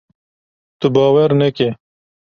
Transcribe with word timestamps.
Tu 0.79 0.89
bawer 0.89 1.29
neke! 1.39 1.69